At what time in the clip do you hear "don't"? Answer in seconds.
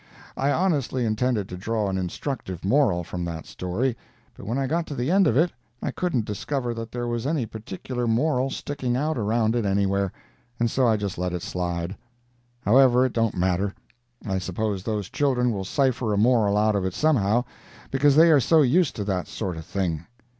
13.13-13.37